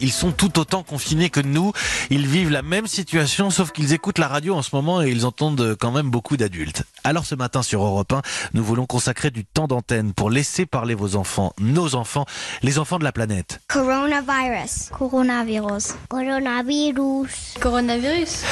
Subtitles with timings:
[0.00, 1.72] Ils sont tout autant confinés que nous.
[2.10, 5.24] Ils vivent la même situation, sauf qu'ils écoutent la radio en ce moment et ils
[5.24, 6.84] entendent quand même beaucoup d'adultes.
[7.04, 8.22] Alors ce matin sur Europe 1,
[8.54, 12.26] nous voulons consacrer du temps d'antenne pour laisser parler vos enfants, nos enfants,
[12.62, 13.60] les enfants de la planète.
[13.68, 14.90] Coronavirus.
[14.92, 15.94] Coronavirus.
[16.08, 17.54] Coronavirus.
[17.60, 18.42] Coronavirus.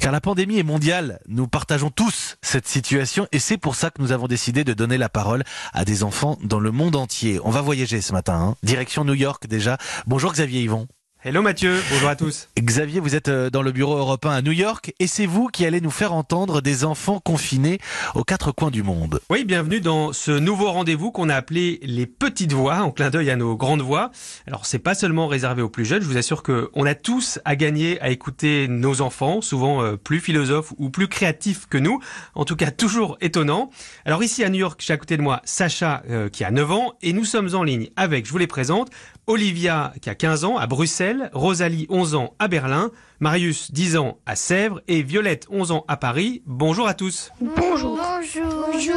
[0.00, 1.20] Car la pandémie est mondiale.
[1.28, 4.98] Nous partageons tous cette situation et c'est pour ça que nous avons décidé de donner
[4.98, 7.40] la parole à des enfants dans le monde entier.
[7.44, 8.34] On va voyager ce matin.
[8.34, 8.54] Hein.
[8.62, 9.78] Direction New York déjà.
[10.06, 10.87] Bonjour Xavier Yvon.
[11.24, 12.48] Hello Mathieu, bonjour à tous.
[12.56, 15.66] Xavier, vous êtes euh, dans le bureau européen à New York et c'est vous qui
[15.66, 17.80] allez nous faire entendre des enfants confinés
[18.14, 19.20] aux quatre coins du monde.
[19.28, 23.30] Oui, bienvenue dans ce nouveau rendez-vous qu'on a appelé les petites voix, en clin d'œil
[23.30, 24.12] à nos grandes voix.
[24.46, 27.40] Alors c'est pas seulement réservé aux plus jeunes, je vous assure que on a tous
[27.44, 31.98] à gagner à écouter nos enfants, souvent euh, plus philosophes ou plus créatifs que nous,
[32.36, 33.70] en tout cas toujours étonnants.
[34.04, 36.70] Alors ici à New York, j'ai à côté de moi Sacha euh, qui a 9
[36.70, 38.90] ans et nous sommes en ligne avec, je vous les présente,
[39.28, 44.18] Olivia qui a 15 ans à Bruxelles, Rosalie 11 ans à Berlin, Marius 10 ans
[44.24, 46.42] à Sèvres et Violette 11 ans à Paris.
[46.46, 47.30] Bonjour à tous.
[47.38, 47.98] Bonjour.
[47.98, 48.70] Bonjour.
[48.72, 48.96] Bonjour.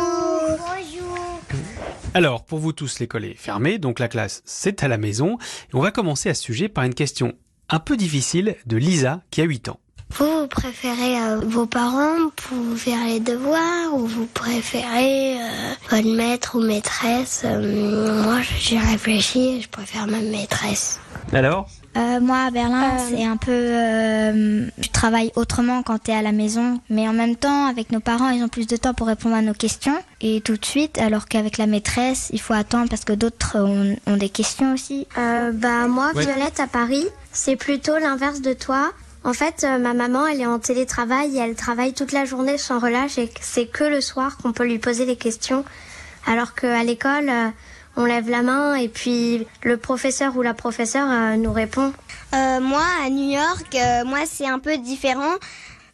[2.14, 5.38] Alors, pour vous tous, l'école est fermée, donc la classe c'est à la maison.
[5.70, 7.34] Et on va commencer à ce sujet par une question
[7.68, 9.82] un peu difficile de Lisa qui a 8 ans.
[10.14, 15.48] Vous, vous préférez euh, vos parents pour faire les devoirs ou vous préférez euh,
[15.90, 21.00] votre maître ou maîtresse Euh, Moi, j'ai réfléchi, je préfère ma maîtresse.
[21.34, 21.68] Alors?
[21.98, 23.52] Euh, moi, à Berlin, Euh, c'est un peu.
[23.52, 27.92] euh, tu travailles autrement quand tu es à la maison, mais en même temps, avec
[27.92, 30.64] nos parents, ils ont plus de temps pour répondre à nos questions et tout de
[30.66, 34.74] suite, alors qu'avec la maîtresse, il faut attendre parce que d'autres ont, ont des questions
[34.74, 35.06] aussi.
[35.18, 36.26] Euh, bah moi, Ouais.
[36.26, 38.92] Violette à Paris, c'est plutôt l'inverse de toi.
[39.24, 42.58] En fait, euh, ma maman, elle est en télétravail et elle travaille toute la journée
[42.58, 45.64] sans relâche et c'est que le soir qu'on peut lui poser les questions.
[46.26, 47.50] Alors qu'à l'école, euh,
[47.98, 51.94] on lève la main et puis le professeur ou la professeure euh, nous répond.
[52.34, 55.36] Euh, moi, à New York, euh, moi, c'est un peu différent.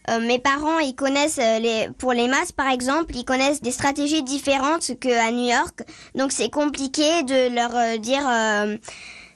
[0.10, 4.24] Euh, mes parents, ils connaissent les, pour les maths, par exemple, ils connaissent des stratégies
[4.24, 5.84] différentes qu'à New York.
[6.16, 8.22] Donc, c'est compliqué de leur dire,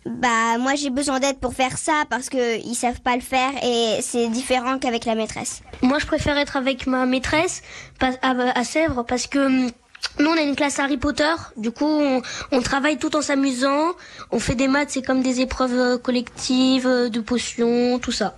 [0.05, 3.51] bah, moi, j'ai besoin d'aide pour faire ça parce que ils savent pas le faire
[3.63, 5.61] et c'est différent qu'avec la maîtresse.
[5.83, 7.61] Moi, je préfère être avec ma maîtresse
[7.99, 9.71] à, Sèvres parce que hum,
[10.19, 11.33] nous, on a une classe Harry Potter.
[11.55, 13.91] Du coup, on, on travaille tout en s'amusant.
[14.31, 18.37] On fait des maths, c'est comme des épreuves euh, collectives, euh, de potions, tout ça.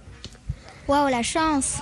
[0.89, 1.77] Waouh, la chance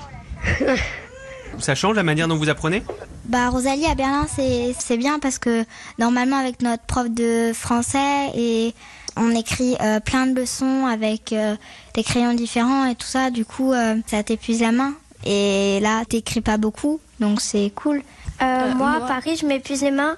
[1.59, 2.83] Ça change la manière dont vous apprenez?
[3.25, 5.65] Bah, Rosalie, à Berlin, c'est c'est bien parce que
[5.97, 8.73] normalement, avec notre prof de français, et
[9.17, 11.55] on écrit euh, plein de leçons avec euh,
[11.93, 14.93] des crayons différents et tout ça, du coup, euh, ça t'épuise la main.
[15.25, 18.01] Et là, t'écris pas beaucoup, donc c'est cool.
[18.41, 20.17] Euh, moi, à Paris, je m'épuise les mains,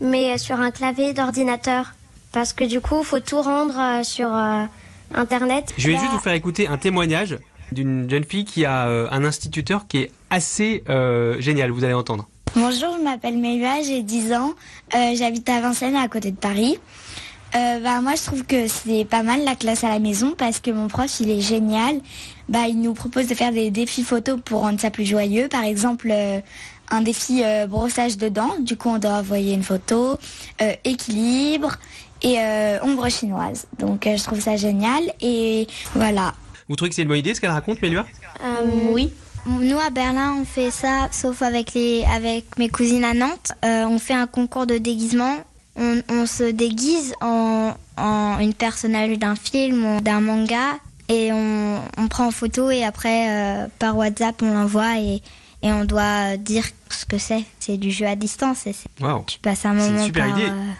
[0.00, 1.94] mais sur un clavier d'ordinateur.
[2.32, 4.64] Parce que du coup, faut tout rendre euh, sur euh,
[5.14, 5.72] Internet.
[5.76, 7.38] Je vais juste vous faire écouter un témoignage
[7.72, 11.94] d'une jeune fille qui a euh, un instituteur qui est assez euh, génial, vous allez
[11.94, 12.28] entendre.
[12.56, 14.52] Bonjour, je m'appelle Melua, j'ai 10 ans.
[14.94, 16.78] Euh, J'habite à Vincennes, à côté de Paris.
[17.56, 20.58] Euh, bah, moi, je trouve que c'est pas mal la classe à la maison parce
[20.58, 22.00] que mon prof, il est génial.
[22.48, 25.48] Bah, il nous propose de faire des défis photos pour rendre ça plus joyeux.
[25.48, 26.40] Par exemple, euh,
[26.90, 28.56] un défi euh, brossage de dents.
[28.60, 30.18] Du coup, on doit envoyer une photo,
[30.62, 31.76] euh, équilibre
[32.22, 33.66] et euh, ombre chinoise.
[33.78, 35.02] Donc, euh, je trouve ça génial.
[35.20, 36.34] Et voilà.
[36.68, 38.04] Vous trouvez que c'est une bonne idée ce qu'elle raconte, Mélua
[38.42, 39.12] euh, Oui.
[39.46, 43.52] Nous, à Berlin, on fait ça, sauf avec, les, avec mes cousines à Nantes.
[43.64, 45.36] Euh, on fait un concours de déguisement.
[45.76, 51.80] On, on se déguise en, en une personnage d'un film ou d'un manga et on,
[51.98, 55.20] on prend en photo et après, euh, par WhatsApp, on l'envoie et,
[55.62, 57.44] et on doit dire ce que c'est.
[57.58, 58.66] C'est du jeu à distance.
[58.66, 58.74] Et
[59.26, 60.48] tu passes un C'est une moment super par, idée.
[60.48, 60.70] euh,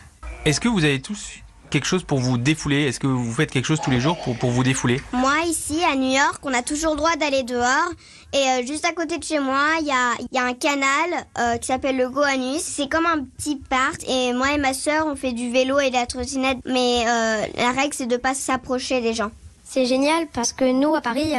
[0.45, 1.31] Est-ce que vous avez tous
[1.75, 2.85] quelque chose pour vous défouler?
[2.85, 5.03] Est-ce que vous faites quelque chose tous les jours pour, pour vous défouler?
[5.13, 7.91] Moi, ici, à New York, on a toujours le droit d'aller dehors.
[8.33, 10.55] Et euh, juste à côté de chez moi, il y a, il y a un
[10.55, 12.63] canal euh, qui s'appelle le Goanus.
[12.63, 14.09] C'est comme un petit parc.
[14.09, 16.59] Et moi et ma sœur, on fait du vélo et de la trottinette.
[16.65, 19.33] Mais euh, la règle, c'est de pas s'approcher des gens.
[19.65, 21.33] C'est génial parce que nous, à Paris,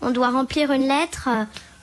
[0.00, 1.28] on doit remplir une lettre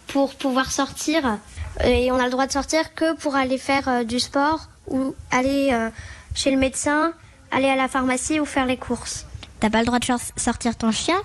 [0.07, 1.37] pour pouvoir sortir.
[1.83, 5.13] Et on a le droit de sortir que pour aller faire euh, du sport ou
[5.31, 5.89] aller euh,
[6.33, 7.13] chez le médecin,
[7.51, 9.25] aller à la pharmacie ou faire les courses.
[9.59, 11.17] T'as pas le droit de sor- sortir ton chien?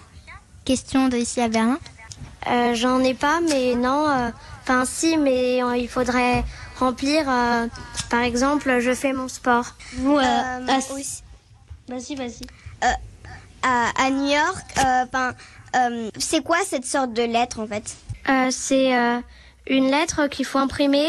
[0.65, 1.79] Question de ici à Berlin.
[2.49, 4.09] Euh, J'en ai pas, mais non.
[4.09, 4.31] euh,
[4.63, 6.45] Enfin, si, mais euh, il faudrait
[6.79, 7.25] remplir.
[7.29, 7.67] euh,
[8.11, 9.67] par exemple, je fais mon sport.
[9.99, 11.23] Nous, euh, Euh, aussi,
[11.89, 12.47] Vas-y, vas-y.
[13.63, 15.05] à, à New York, euh,
[15.77, 17.97] euh, c'est quoi cette sorte de lettre en fait?
[18.29, 19.19] Euh, C'est euh,
[19.67, 21.09] une lettre qu'il faut imprimer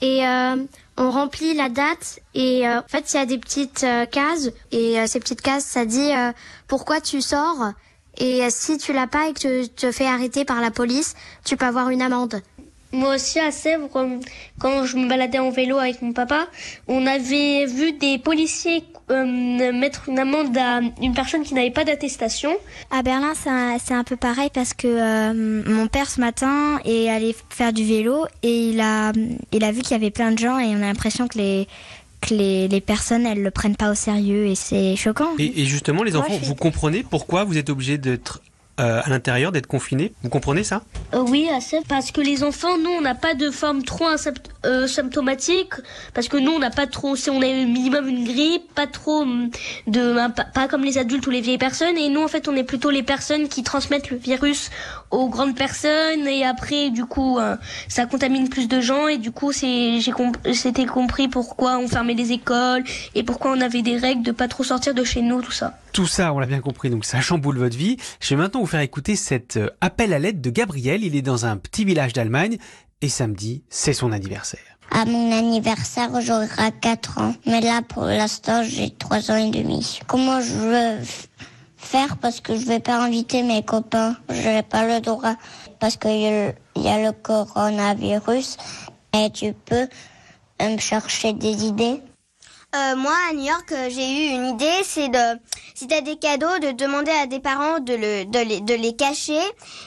[0.00, 0.56] et euh,
[0.96, 4.50] on remplit la date et euh, en fait il y a des petites euh, cases
[4.72, 6.32] et euh, ces petites cases ça dit euh,
[6.68, 7.72] pourquoi tu sors
[8.18, 11.14] Et si tu l'as pas et que tu te fais arrêter par la police,
[11.44, 12.40] tu peux avoir une amende.
[12.92, 14.20] Moi aussi à Sèvres, euh,
[14.58, 16.46] quand je me baladais en vélo avec mon papa,
[16.88, 21.84] on avait vu des policiers euh, mettre une amende à une personne qui n'avait pas
[21.84, 22.50] d'attestation.
[22.90, 27.34] À Berlin, c'est un, peu pareil parce que euh, mon père ce matin est allé
[27.50, 29.12] faire du vélo et il a,
[29.52, 31.68] il a vu qu'il y avait plein de gens et on a l'impression que les
[32.20, 35.30] que les, les personnes elles le prennent pas au sérieux et c'est choquant.
[35.38, 38.40] Et, et justement, les enfants, vous comprenez pourquoi vous êtes obligés d'être
[38.80, 40.82] euh, à l'intérieur, d'être confinés Vous comprenez ça?
[41.14, 41.48] Euh, oui,
[41.88, 44.06] parce que les enfants, nous, on n'a pas de forme trop
[44.64, 45.72] euh, symptomatique,
[46.14, 48.86] parce que nous, on n'a pas trop, si on a au minimum une grippe, pas
[48.86, 49.50] trop hum,
[49.86, 52.48] de, hein, pas, pas comme les adultes ou les vieilles personnes, et nous, en fait,
[52.48, 54.70] on est plutôt les personnes qui transmettent le virus
[55.10, 57.38] aux grandes personnes, et après, du coup,
[57.88, 61.86] ça contamine plus de gens, et du coup, c'est, j'ai comp- c'était compris pourquoi on
[61.88, 62.82] fermait les écoles,
[63.14, 65.78] et pourquoi on avait des règles de pas trop sortir de chez nous, tout ça.
[65.92, 67.96] Tout ça, on l'a bien compris, donc ça chamboule votre vie.
[68.20, 71.04] Je vais maintenant vous faire écouter cet euh, appel à l'aide de Gabriel.
[71.04, 72.58] Il est dans un petit village d'Allemagne
[73.00, 74.58] et samedi, c'est son anniversaire.
[74.90, 76.48] À mon anniversaire, j'aurai
[76.80, 77.34] 4 ans.
[77.46, 80.00] Mais là, pour l'instant, j'ai 3 ans et demi.
[80.08, 80.98] Comment je veux
[81.76, 84.16] faire parce que je vais pas inviter mes copains?
[84.30, 85.36] Je n'ai pas le droit
[85.78, 88.56] parce qu'il y, a le- il y a le coronavirus.
[89.16, 89.86] Et tu peux
[90.62, 92.00] euh, me chercher des idées?
[92.76, 95.40] Euh, moi, à New York, euh, j'ai eu une idée, c'est de,
[95.74, 98.94] si t'as des cadeaux, de demander à des parents de, le, de, les, de les
[98.94, 99.40] cacher.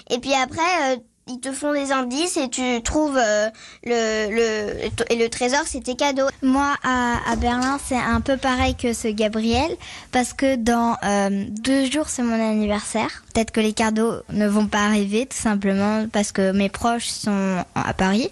[0.09, 0.97] Et puis après, euh,
[1.29, 3.49] ils te font des indices et tu trouves euh,
[3.85, 6.27] le, le, et le trésor, c'est tes cadeaux.
[6.41, 9.69] Moi, à, à Berlin, c'est un peu pareil que ce Gabriel,
[10.11, 13.23] parce que dans euh, deux jours, c'est mon anniversaire.
[13.33, 17.63] Peut-être que les cadeaux ne vont pas arriver, tout simplement parce que mes proches sont
[17.75, 18.29] à Paris.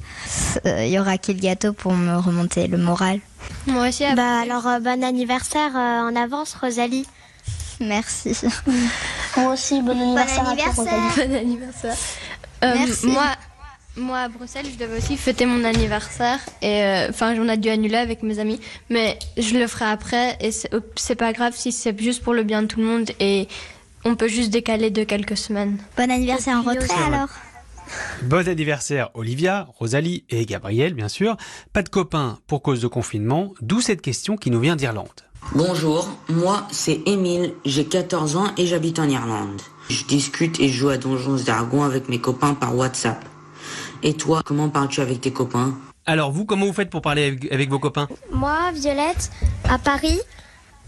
[0.65, 3.19] Euh, Il y aura qui le gâteau pour me remonter le moral?
[3.67, 4.03] Moi aussi.
[4.15, 7.05] Bah alors euh, bon anniversaire euh, en avance Rosalie.
[7.79, 8.35] Merci.
[9.37, 10.85] Moi aussi, bon anniversaire, à toi, anniversaire.
[11.15, 11.27] Rosalie.
[11.29, 11.95] Bon anniversaire.
[12.63, 13.07] Euh, Merci.
[13.07, 13.25] Moi,
[13.95, 17.69] moi à Bruxelles, je devais aussi fêter mon anniversaire et euh, enfin on a dû
[17.69, 18.59] annuler avec mes amis,
[18.89, 22.61] mais je le ferai après et c'est pas grave si c'est juste pour le bien
[22.63, 23.47] de tout le monde et
[24.05, 25.77] on peut juste décaler de quelques semaines.
[25.97, 27.29] Bon anniversaire en retrait aussi- alors.
[28.23, 31.37] Bon anniversaire Olivia, Rosalie et Gabriel, bien sûr.
[31.73, 35.07] Pas de copains pour cause de confinement, d'où cette question qui nous vient d'Irlande.
[35.53, 39.61] Bonjour, moi c'est Émile, j'ai 14 ans et j'habite en Irlande.
[39.89, 43.23] Je discute et joue à Donjons Dragons avec mes copains par WhatsApp.
[44.03, 45.77] Et toi, comment parles-tu avec tes copains?
[46.05, 48.07] Alors vous, comment vous faites pour parler avec, avec vos copains?
[48.31, 49.31] Moi, Violette,
[49.69, 50.19] à Paris,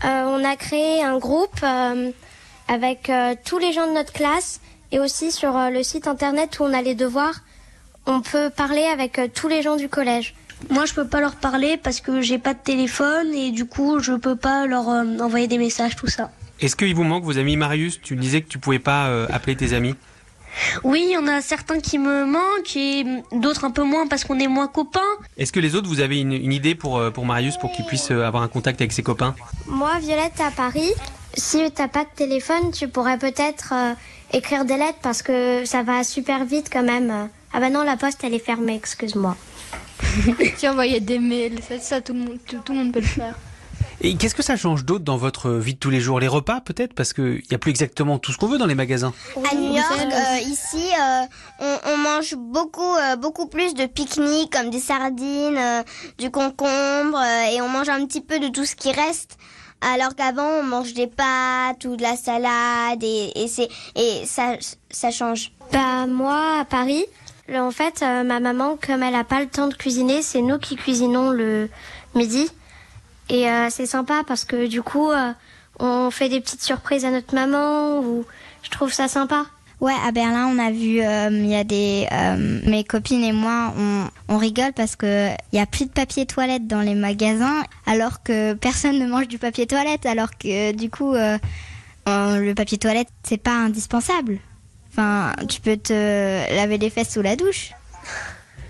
[0.03, 2.11] euh, on a créé un groupe euh,
[2.67, 6.59] avec euh, tous les gens de notre classe et aussi sur euh, le site internet
[6.59, 7.41] où on a les devoirs,
[8.05, 10.35] on peut parler avec euh, tous les gens du collège.
[10.69, 13.99] Moi, je peux pas leur parler parce que j'ai pas de téléphone et du coup,
[13.99, 16.31] je peux pas leur euh, envoyer des messages, tout ça.
[16.59, 18.01] Est-ce qu'il vous manque vos amis Marius?
[18.01, 19.95] Tu disais que tu pouvais pas euh, appeler tes amis.
[20.83, 24.25] Oui, il y en a certains qui me manquent et d'autres un peu moins parce
[24.25, 24.99] qu'on est moins copains.
[25.37, 28.09] Est-ce que les autres, vous avez une, une idée pour, pour Marius pour qu'il puisse
[28.09, 29.35] avoir un contact avec ses copains?
[29.67, 30.91] Moi, Violette, à Paris,
[31.35, 33.93] si t'as pas de téléphone, tu pourrais peut-être euh,
[34.33, 37.29] écrire des lettres parce que ça va super vite quand même.
[37.53, 39.35] Ah bah non, la poste, elle est fermée, excuse-moi.
[40.57, 43.05] Si envoyer des mails, ça, ça, tout, le monde, tout, tout le monde peut le
[43.05, 43.35] faire.
[44.01, 46.21] Et qu'est-ce que ça change d'autre dans votre vie de tous les jours?
[46.21, 46.93] Les repas peut-être?
[46.93, 49.13] Parce qu'il n'y a plus exactement tout ce qu'on veut dans les magasins.
[49.51, 51.21] À New York, euh, ici, euh,
[51.59, 55.83] on, on mange beaucoup, euh, beaucoup plus de pique-niques comme des sardines, euh,
[56.17, 59.37] du concombre, euh, et on mange un petit peu de tout ce qui reste.
[59.81, 64.55] Alors qu'avant, on mange des pâtes ou de la salade, et, et c'est et ça,
[64.89, 65.51] ça change.
[65.71, 67.05] Bah moi, à Paris,
[67.53, 70.59] en fait, euh, ma maman, comme elle a pas le temps de cuisiner, c'est nous
[70.59, 71.69] qui cuisinons le
[72.15, 72.49] midi.
[73.29, 75.31] Et euh, c'est sympa parce que du coup, euh,
[75.79, 78.25] on fait des petites surprises à notre maman ou
[78.63, 79.45] je trouve ça sympa.
[79.81, 83.31] Ouais, à Berlin, on a vu, euh, il y a des, euh, mes copines et
[83.31, 86.95] moi, on, on rigole parce que il y a plus de papier toilette dans les
[86.95, 91.37] magasins, alors que personne ne mange du papier toilette, alors que du coup, euh,
[92.09, 94.39] euh, le papier toilette, c'est pas indispensable.
[94.91, 97.71] Enfin, tu peux te laver les fesses sous la douche.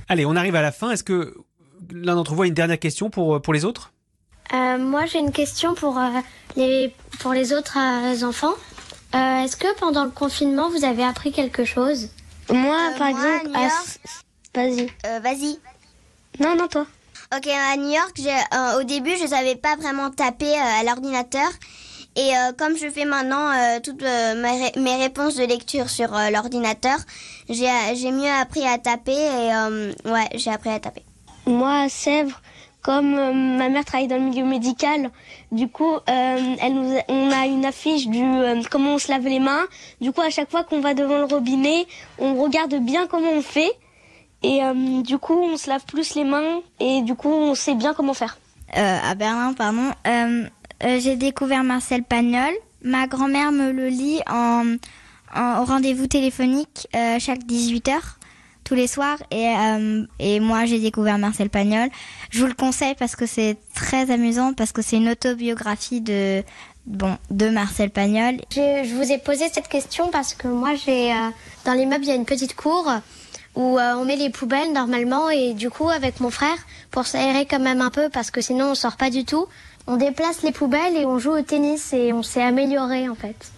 [0.10, 0.92] Allez, on arrive à la fin.
[0.92, 1.34] Est-ce que
[1.92, 3.94] l'un d'entre vous a une dernière question pour, pour les autres?
[4.54, 6.10] Euh, moi, j'ai une question pour euh,
[6.56, 8.54] les pour les autres euh, enfants.
[9.16, 12.10] Euh, Est-ce que pendant le confinement, vous avez appris quelque chose?
[12.50, 14.00] Moi, Euh, par moi, exemple, New à- York-
[14.56, 14.90] vas-y.
[15.06, 15.60] Euh, Vas-y.
[16.40, 16.86] Non, non, toi.
[17.36, 21.50] Ok, à New York, euh, au début, je savais pas vraiment taper euh, à l'ordinateur.
[22.16, 25.90] Et euh, comme je fais maintenant euh, toutes euh, mes, ré- mes réponses de lecture
[25.90, 26.98] sur euh, l'ordinateur,
[27.50, 31.04] j'ai, j'ai mieux appris à taper et euh, ouais, j'ai appris à taper.
[31.46, 32.42] Moi, à Sèvres,
[32.82, 35.12] comme euh, ma mère travaille dans le milieu médical,
[35.52, 39.26] du coup, euh, elle nous, on a une affiche du euh, comment on se lave
[39.26, 39.66] les mains.
[40.00, 41.88] Du coup, à chaque fois qu'on va devant le robinet,
[42.20, 43.72] on regarde bien comment on fait.
[44.42, 44.62] Et
[45.04, 48.14] du coup, on se lave plus les mains et du coup, on sait bien comment
[48.14, 48.38] faire.
[48.72, 49.92] À Berlin, pardon.
[50.82, 52.54] J'ai découvert Marcel Pagnol.
[52.82, 54.78] Ma grand-mère me le lit en,
[55.36, 56.88] rendez-vous téléphonique
[57.20, 58.00] chaque 18h
[58.70, 61.90] tous les soirs et, euh, et moi j'ai découvert Marcel Pagnol.
[62.30, 66.44] Je vous le conseille parce que c'est très amusant parce que c'est une autobiographie de
[66.86, 68.36] bon de Marcel Pagnol.
[68.52, 71.16] Je, vous ai posé cette question parce que moi, j'ai euh,
[71.66, 72.88] dans l'immeuble, il y a une petite cour
[73.56, 76.58] où euh, on met les poubelles normalement et du coup, avec mon frère,
[76.92, 79.48] pour s'aérer quand même un peu parce que sinon on sort pas du tout,
[79.88, 83.52] on déplace les poubelles et on joue au tennis et on s'est amélioré en fait.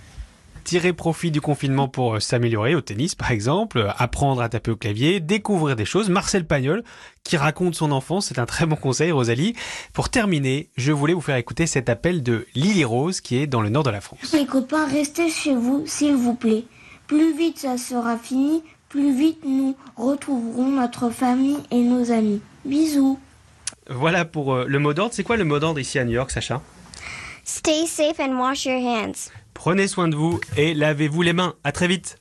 [0.63, 4.71] Tirer profit du confinement pour euh, s'améliorer au tennis, par exemple, euh, apprendre à taper
[4.71, 6.09] au clavier, découvrir des choses.
[6.09, 6.83] Marcel Pagnol,
[7.23, 9.55] qui raconte son enfance, c'est un très bon conseil, Rosalie.
[9.93, 13.61] Pour terminer, je voulais vous faire écouter cet appel de Lily Rose, qui est dans
[13.61, 14.33] le nord de la France.
[14.33, 16.65] Les copains, restez chez vous, s'il vous plaît.
[17.07, 22.41] Plus vite ça sera fini, plus vite nous retrouverons notre famille et nos amis.
[22.63, 23.19] Bisous.
[23.89, 25.13] Voilà pour euh, le mot d'ordre.
[25.13, 26.61] C'est quoi le mot d'ordre ici à New York, Sacha?
[27.43, 29.29] Stay safe and wash your hands.
[29.63, 31.53] Prenez soin de vous et lavez-vous les mains.
[31.63, 32.17] À très vite.